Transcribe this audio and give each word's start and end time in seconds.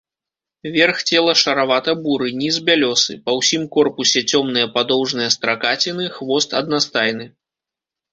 Верх 0.75 1.01
цела 1.07 1.33
шаравата-буры, 1.41 2.29
ніз 2.41 2.55
бялёсы, 2.69 3.11
па 3.27 3.31
ўсім 3.39 3.67
корпусе 3.75 4.23
цёмныя 4.31 4.71
падоўжныя 4.79 5.29
стракаціны, 5.37 6.09
хвост 6.17 6.57
аднастайны. 6.61 7.25